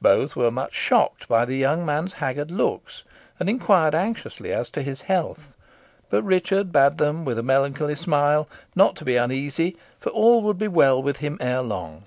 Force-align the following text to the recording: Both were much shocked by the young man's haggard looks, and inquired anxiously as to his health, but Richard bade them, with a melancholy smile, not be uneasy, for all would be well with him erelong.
Both 0.00 0.34
were 0.34 0.50
much 0.50 0.72
shocked 0.72 1.28
by 1.28 1.44
the 1.44 1.58
young 1.58 1.84
man's 1.84 2.14
haggard 2.14 2.50
looks, 2.50 3.02
and 3.38 3.50
inquired 3.50 3.94
anxiously 3.94 4.50
as 4.50 4.70
to 4.70 4.80
his 4.80 5.02
health, 5.02 5.54
but 6.08 6.22
Richard 6.22 6.72
bade 6.72 6.96
them, 6.96 7.22
with 7.26 7.38
a 7.38 7.42
melancholy 7.42 7.94
smile, 7.94 8.48
not 8.74 9.04
be 9.04 9.16
uneasy, 9.16 9.76
for 9.98 10.08
all 10.08 10.40
would 10.44 10.56
be 10.58 10.68
well 10.68 11.02
with 11.02 11.18
him 11.18 11.36
erelong. 11.38 12.04